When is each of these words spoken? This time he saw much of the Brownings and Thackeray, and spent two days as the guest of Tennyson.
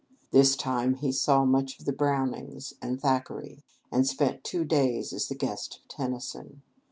This 0.31 0.55
time 0.55 0.95
he 0.95 1.11
saw 1.11 1.45
much 1.45 1.77
of 1.77 1.85
the 1.85 1.93
Brownings 1.93 2.73
and 2.81 2.99
Thackeray, 2.99 3.61
and 3.91 4.07
spent 4.07 4.43
two 4.43 4.65
days 4.65 5.13
as 5.13 5.27
the 5.27 5.35
guest 5.35 5.77
of 5.83 5.87
Tennyson. 5.89 6.63